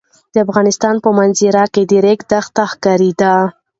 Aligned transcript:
د 0.33 0.35
افغانستان 0.45 0.95
په 1.03 1.09
منظره 1.17 1.63
کې 1.73 1.83
د 1.89 1.93
ریګ 2.05 2.19
دښتې 2.31 2.63
ښکاره 2.71 3.11
ده. 3.21 3.33